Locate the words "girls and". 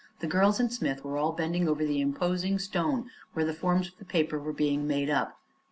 0.25-0.73